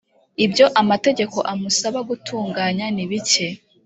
ibyo 0.45 0.65
amategeko 0.81 1.37
amusaba 1.53 1.99
gutunganya 2.09 2.85
nibike 2.95 3.47